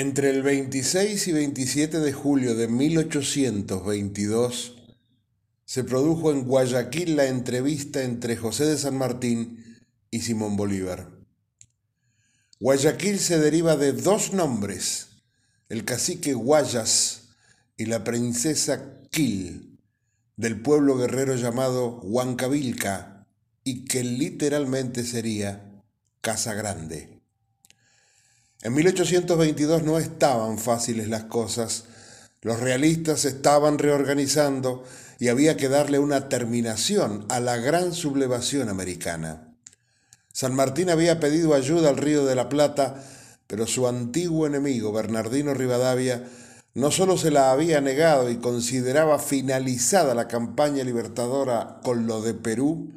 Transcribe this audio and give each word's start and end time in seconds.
Entre 0.00 0.30
el 0.30 0.42
26 0.42 1.28
y 1.28 1.32
27 1.32 2.00
de 2.00 2.12
julio 2.14 2.54
de 2.54 2.68
1822 2.68 4.76
se 5.66 5.84
produjo 5.84 6.32
en 6.32 6.44
Guayaquil 6.44 7.16
la 7.16 7.26
entrevista 7.26 8.02
entre 8.02 8.34
José 8.34 8.64
de 8.64 8.78
San 8.78 8.96
Martín 8.96 9.62
y 10.10 10.22
Simón 10.22 10.56
Bolívar. 10.56 11.10
Guayaquil 12.60 13.18
se 13.18 13.38
deriva 13.38 13.76
de 13.76 13.92
dos 13.92 14.32
nombres, 14.32 15.22
el 15.68 15.84
cacique 15.84 16.32
Guayas 16.32 17.34
y 17.76 17.84
la 17.84 18.02
princesa 18.02 19.02
Quil, 19.10 19.82
del 20.34 20.62
pueblo 20.62 20.96
guerrero 20.96 21.36
llamado 21.36 22.00
Huancavilca 22.00 23.26
y 23.64 23.84
que 23.84 24.02
literalmente 24.02 25.04
sería 25.04 25.84
Casa 26.22 26.54
Grande. 26.54 27.19
En 28.62 28.74
1822 28.74 29.84
no 29.84 29.98
estaban 29.98 30.58
fáciles 30.58 31.08
las 31.08 31.24
cosas. 31.24 31.84
Los 32.42 32.60
realistas 32.60 33.24
estaban 33.24 33.78
reorganizando 33.78 34.84
y 35.18 35.28
había 35.28 35.56
que 35.56 35.70
darle 35.70 35.98
una 35.98 36.28
terminación 36.28 37.24
a 37.30 37.40
la 37.40 37.56
gran 37.56 37.94
sublevación 37.94 38.68
americana. 38.68 39.54
San 40.32 40.54
Martín 40.54 40.90
había 40.90 41.20
pedido 41.20 41.54
ayuda 41.54 41.88
al 41.88 41.96
Río 41.96 42.26
de 42.26 42.34
la 42.34 42.50
Plata, 42.50 43.02
pero 43.46 43.66
su 43.66 43.88
antiguo 43.88 44.46
enemigo, 44.46 44.92
Bernardino 44.92 45.54
Rivadavia, 45.54 46.28
no 46.74 46.90
solo 46.90 47.16
se 47.16 47.30
la 47.30 47.52
había 47.52 47.80
negado 47.80 48.30
y 48.30 48.36
consideraba 48.36 49.18
finalizada 49.18 50.14
la 50.14 50.28
campaña 50.28 50.84
libertadora 50.84 51.80
con 51.82 52.06
lo 52.06 52.20
de 52.20 52.34
Perú, 52.34 52.92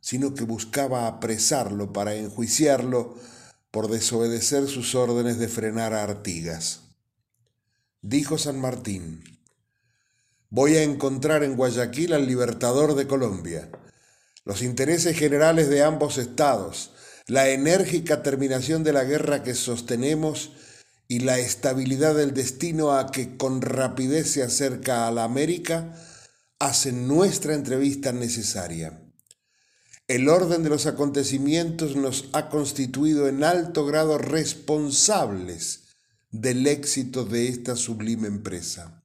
sino 0.00 0.34
que 0.34 0.44
buscaba 0.44 1.06
apresarlo 1.06 1.92
para 1.92 2.14
enjuiciarlo 2.14 3.14
por 3.76 3.90
desobedecer 3.90 4.68
sus 4.68 4.94
órdenes 4.94 5.38
de 5.38 5.48
frenar 5.48 5.92
a 5.92 6.02
Artigas. 6.02 6.80
Dijo 8.00 8.38
San 8.38 8.58
Martín, 8.58 9.22
voy 10.48 10.76
a 10.76 10.82
encontrar 10.82 11.44
en 11.44 11.56
Guayaquil 11.56 12.14
al 12.14 12.26
libertador 12.26 12.94
de 12.94 13.06
Colombia. 13.06 13.68
Los 14.46 14.62
intereses 14.62 15.14
generales 15.18 15.68
de 15.68 15.82
ambos 15.82 16.16
estados, 16.16 16.92
la 17.26 17.50
enérgica 17.50 18.22
terminación 18.22 18.82
de 18.82 18.94
la 18.94 19.04
guerra 19.04 19.42
que 19.42 19.54
sostenemos 19.54 20.52
y 21.06 21.18
la 21.18 21.38
estabilidad 21.38 22.14
del 22.14 22.32
destino 22.32 22.92
a 22.92 23.10
que 23.10 23.36
con 23.36 23.60
rapidez 23.60 24.30
se 24.30 24.42
acerca 24.42 25.06
a 25.06 25.10
la 25.10 25.24
América 25.24 25.94
hacen 26.58 27.06
nuestra 27.06 27.52
entrevista 27.52 28.10
necesaria. 28.12 29.05
El 30.08 30.28
orden 30.28 30.62
de 30.62 30.68
los 30.68 30.86
acontecimientos 30.86 31.96
nos 31.96 32.28
ha 32.32 32.48
constituido 32.48 33.26
en 33.26 33.42
alto 33.42 33.84
grado 33.84 34.18
responsables 34.18 35.96
del 36.30 36.68
éxito 36.68 37.24
de 37.24 37.48
esta 37.48 37.74
sublime 37.74 38.28
empresa. 38.28 39.02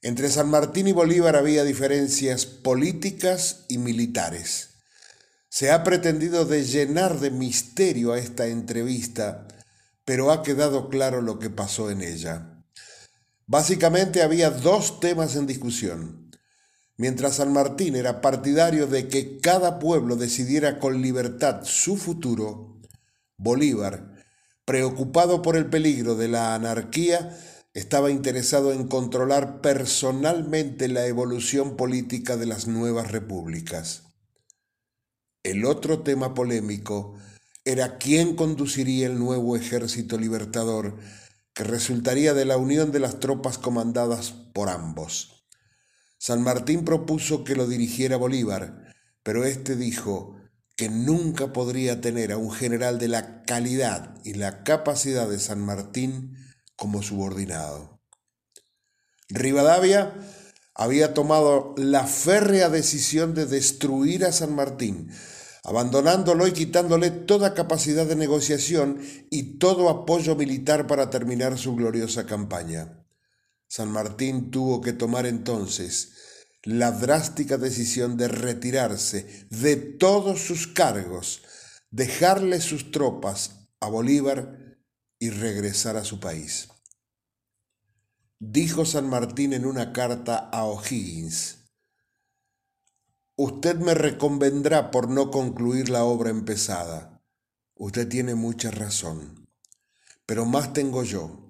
Entre 0.00 0.30
San 0.30 0.48
Martín 0.48 0.88
y 0.88 0.92
Bolívar 0.92 1.36
había 1.36 1.62
diferencias 1.62 2.46
políticas 2.46 3.66
y 3.68 3.76
militares. 3.76 4.70
Se 5.50 5.70
ha 5.70 5.84
pretendido 5.84 6.46
de 6.46 6.64
llenar 6.64 7.20
de 7.20 7.30
misterio 7.30 8.14
a 8.14 8.18
esta 8.18 8.46
entrevista, 8.46 9.46
pero 10.06 10.32
ha 10.32 10.42
quedado 10.42 10.88
claro 10.88 11.20
lo 11.20 11.38
que 11.38 11.50
pasó 11.50 11.90
en 11.90 12.00
ella. 12.00 12.64
Básicamente 13.46 14.22
había 14.22 14.48
dos 14.48 15.00
temas 15.00 15.36
en 15.36 15.46
discusión 15.46 16.23
Mientras 16.96 17.36
San 17.36 17.52
Martín 17.52 17.96
era 17.96 18.20
partidario 18.20 18.86
de 18.86 19.08
que 19.08 19.40
cada 19.40 19.78
pueblo 19.78 20.16
decidiera 20.16 20.78
con 20.78 21.02
libertad 21.02 21.62
su 21.64 21.96
futuro, 21.96 22.80
Bolívar, 23.36 24.14
preocupado 24.64 25.42
por 25.42 25.56
el 25.56 25.66
peligro 25.66 26.14
de 26.14 26.28
la 26.28 26.54
anarquía, 26.54 27.36
estaba 27.74 28.12
interesado 28.12 28.72
en 28.72 28.86
controlar 28.86 29.60
personalmente 29.60 30.86
la 30.86 31.06
evolución 31.06 31.76
política 31.76 32.36
de 32.36 32.46
las 32.46 32.68
nuevas 32.68 33.10
repúblicas. 33.10 34.04
El 35.42 35.64
otro 35.64 36.02
tema 36.02 36.32
polémico 36.32 37.16
era 37.64 37.98
quién 37.98 38.36
conduciría 38.36 39.08
el 39.08 39.18
nuevo 39.18 39.56
ejército 39.56 40.16
libertador 40.16 40.96
que 41.52 41.64
resultaría 41.64 42.34
de 42.34 42.44
la 42.44 42.56
unión 42.56 42.92
de 42.92 43.00
las 43.00 43.18
tropas 43.18 43.58
comandadas 43.58 44.30
por 44.30 44.68
ambos. 44.68 45.43
San 46.18 46.42
Martín 46.42 46.84
propuso 46.84 47.44
que 47.44 47.54
lo 47.54 47.66
dirigiera 47.66 48.16
Bolívar, 48.16 48.94
pero 49.22 49.44
éste 49.44 49.76
dijo 49.76 50.36
que 50.76 50.88
nunca 50.88 51.52
podría 51.52 52.00
tener 52.00 52.32
a 52.32 52.38
un 52.38 52.50
general 52.50 52.98
de 52.98 53.08
la 53.08 53.42
calidad 53.42 54.14
y 54.24 54.34
la 54.34 54.64
capacidad 54.64 55.28
de 55.28 55.38
San 55.38 55.60
Martín 55.60 56.36
como 56.76 57.02
subordinado. 57.02 58.00
Rivadavia 59.28 60.14
había 60.74 61.14
tomado 61.14 61.74
la 61.76 62.06
férrea 62.06 62.68
decisión 62.68 63.34
de 63.34 63.46
destruir 63.46 64.24
a 64.24 64.32
San 64.32 64.54
Martín, 64.54 65.10
abandonándolo 65.62 66.46
y 66.46 66.52
quitándole 66.52 67.10
toda 67.10 67.54
capacidad 67.54 68.06
de 68.06 68.16
negociación 68.16 69.00
y 69.30 69.58
todo 69.58 69.88
apoyo 69.88 70.34
militar 70.34 70.86
para 70.86 71.10
terminar 71.10 71.56
su 71.56 71.76
gloriosa 71.76 72.26
campaña. 72.26 73.03
San 73.76 73.90
Martín 73.90 74.52
tuvo 74.52 74.80
que 74.80 74.92
tomar 74.92 75.26
entonces 75.26 76.12
la 76.62 76.92
drástica 76.92 77.58
decisión 77.58 78.16
de 78.16 78.28
retirarse 78.28 79.48
de 79.50 79.74
todos 79.74 80.42
sus 80.42 80.68
cargos, 80.68 81.42
dejarle 81.90 82.60
sus 82.60 82.92
tropas 82.92 83.66
a 83.80 83.88
Bolívar 83.88 84.78
y 85.18 85.30
regresar 85.30 85.96
a 85.96 86.04
su 86.04 86.20
país. 86.20 86.68
Dijo 88.38 88.86
San 88.86 89.08
Martín 89.08 89.52
en 89.52 89.66
una 89.66 89.92
carta 89.92 90.36
a 90.52 90.66
O'Higgins, 90.66 91.64
Usted 93.34 93.74
me 93.78 93.94
reconvendrá 93.94 94.92
por 94.92 95.08
no 95.08 95.32
concluir 95.32 95.88
la 95.88 96.04
obra 96.04 96.30
empezada. 96.30 97.24
Usted 97.74 98.08
tiene 98.08 98.36
mucha 98.36 98.70
razón, 98.70 99.48
pero 100.26 100.44
más 100.44 100.72
tengo 100.72 101.02
yo. 101.02 101.43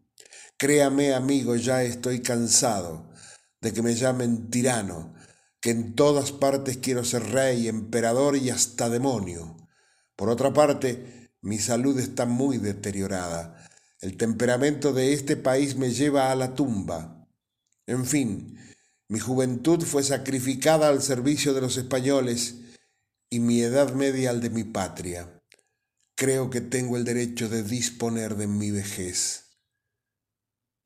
Créame, 0.64 1.12
amigo, 1.12 1.56
ya 1.56 1.82
estoy 1.82 2.20
cansado 2.20 3.12
de 3.60 3.74
que 3.74 3.82
me 3.82 3.94
llamen 3.94 4.48
tirano, 4.48 5.12
que 5.60 5.68
en 5.68 5.94
todas 5.94 6.32
partes 6.32 6.78
quiero 6.78 7.04
ser 7.04 7.22
rey, 7.32 7.68
emperador 7.68 8.34
y 8.34 8.48
hasta 8.48 8.88
demonio. 8.88 9.58
Por 10.16 10.30
otra 10.30 10.54
parte, 10.54 11.30
mi 11.42 11.58
salud 11.58 12.00
está 12.00 12.24
muy 12.24 12.56
deteriorada. 12.56 13.68
El 14.00 14.16
temperamento 14.16 14.94
de 14.94 15.12
este 15.12 15.36
país 15.36 15.76
me 15.76 15.90
lleva 15.90 16.32
a 16.32 16.34
la 16.34 16.54
tumba. 16.54 17.28
En 17.86 18.06
fin, 18.06 18.56
mi 19.06 19.18
juventud 19.18 19.82
fue 19.82 20.02
sacrificada 20.02 20.88
al 20.88 21.02
servicio 21.02 21.52
de 21.52 21.60
los 21.60 21.76
españoles 21.76 22.54
y 23.28 23.38
mi 23.38 23.60
edad 23.60 23.92
media 23.92 24.30
al 24.30 24.40
de 24.40 24.48
mi 24.48 24.64
patria. 24.64 25.42
Creo 26.14 26.48
que 26.48 26.62
tengo 26.62 26.96
el 26.96 27.04
derecho 27.04 27.50
de 27.50 27.62
disponer 27.64 28.36
de 28.36 28.46
mi 28.46 28.70
vejez. 28.70 29.43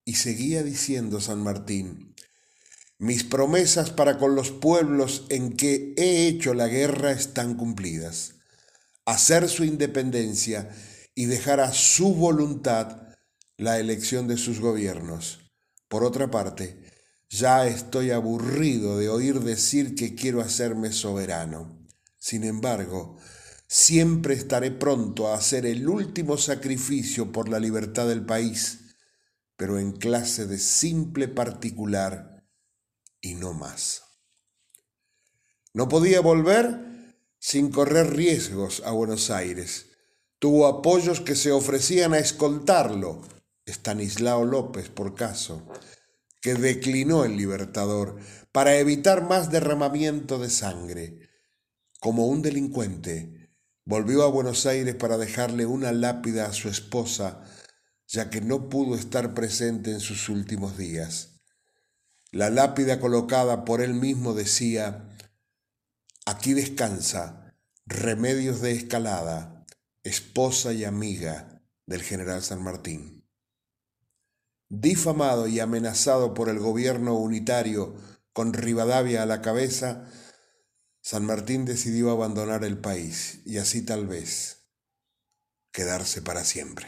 Y 0.09 0.15
seguía 0.15 0.63
diciendo 0.63 1.21
San 1.21 1.43
Martín, 1.43 2.15
mis 2.97 3.25
promesas 3.25 3.91
para 3.91 4.17
con 4.17 4.35
los 4.37 4.51
pueblos 4.51 5.27
en 5.29 5.55
que 5.55 5.93
he 5.99 6.27
hecho 6.29 6.55
la 6.55 6.67
guerra 6.67 7.11
están 7.11 7.59
cumplidas. 7.59 8.37
Hacer 9.05 9.51
su 9.51 9.65
independencia 9.65 10.71
y 11.15 11.27
dejar 11.27 11.61
a 11.61 11.75
su 11.75 12.15
voluntad 12.15 13.03
la 13.59 13.79
elección 13.79 14.29
de 14.29 14.39
sus 14.39 14.61
gobiernos. 14.61 15.41
Por 15.89 16.05
otra 16.05 16.31
parte, 16.31 16.87
ya 17.29 17.67
estoy 17.67 18.11
aburrido 18.11 18.97
de 18.97 19.11
oír 19.11 19.41
decir 19.41 19.95
que 19.95 20.15
quiero 20.15 20.41
hacerme 20.41 20.91
soberano. 20.91 21.87
Sin 22.19 22.45
embargo, 22.45 23.19
siempre 23.67 24.33
estaré 24.33 24.71
pronto 24.71 25.29
a 25.29 25.35
hacer 25.35 25.67
el 25.67 25.87
último 25.87 26.39
sacrificio 26.39 27.31
por 27.31 27.51
la 27.51 27.61
libertad 27.61 28.09
del 28.09 28.25
país, 28.25 28.88
pero 29.59 29.81
en 29.81 29.91
clase 29.91 30.47
de 30.47 30.57
simple 30.57 31.27
particular 31.27 32.47
y 33.21 33.35
no 33.35 33.55
más. 33.55 34.05
No 35.75 35.89
podía 35.89 36.21
volver 36.21 37.17
sin 37.41 37.73
correr 37.73 38.15
riesgos 38.15 38.83
a 38.87 38.93
Buenos 38.93 39.31
Aires. 39.31 39.91
Tuvo 40.39 40.69
apoyos 40.69 41.21
que 41.21 41.35
se 41.35 41.51
ofrecían 41.51 42.15
a 42.15 42.21
escoltarlo, 42.21 43.23
Estanislao 43.67 44.45
López 44.45 44.91
por 44.91 45.17
caso, 45.17 45.67
que 46.41 46.55
declinó 46.55 47.25
el 47.25 47.37
Libertador 47.37 48.17
para 48.53 48.77
evitar 48.77 49.25
más 49.29 49.51
derramamiento 49.51 50.39
de 50.39 50.51
sangre. 50.51 51.29
Como 51.99 52.29
un 52.29 52.43
delincuente, 52.43 53.51
volvió 53.85 54.23
a 54.23 54.29
Buenos 54.29 54.67
Aires 54.67 54.95
para 54.95 55.19
dejarle 55.19 55.67
una 55.67 55.91
lápida 55.91 56.47
a 56.47 56.53
su 56.53 56.69
esposa, 56.69 57.43
ya 58.09 58.31
que 58.31 58.41
no 58.41 58.71
pudo 58.71 58.97
estar 58.97 59.35
presente 59.35 59.93
en 59.93 60.01
sus 60.01 60.29
últimos 60.29 60.79
días. 60.79 61.41
La 62.31 62.51
lápida 62.51 63.01
colocada 63.01 63.65
por 63.65 63.83
él 63.83 63.95
mismo 63.95 64.35
decía, 64.35 65.17
aquí 66.27 66.55
descansa 66.55 67.55
Remedios 67.85 68.61
de 68.61 68.73
Escalada, 68.73 69.67
esposa 70.03 70.73
y 70.73 70.85
amiga 70.85 71.63
del 71.87 72.03
general 72.03 72.43
San 72.43 72.63
Martín. 72.63 73.27
difamado 74.71 75.49
y 75.49 75.61
amenazado 75.61 76.35
por 76.35 76.51
el 76.51 76.59
gobierno 76.59 77.15
unitario 77.15 77.97
con 78.35 78.53
Rivadavia 78.53 79.23
a 79.23 79.27
la 79.27 79.41
cabeza, 79.41 80.11
San 81.01 81.25
Martín 81.25 81.65
decidió 81.65 82.11
abandonar 82.11 82.65
el 82.65 82.79
país 82.79 83.41
y 83.47 83.57
así 83.57 83.83
tal 83.83 84.07
vez 84.07 84.69
quedarse 85.73 86.21
para 86.21 86.45
siempre. 86.45 86.87